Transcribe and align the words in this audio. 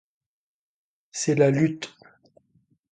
C'est 1.11 1.35
la 1.35 1.51
lutte. 1.51 1.95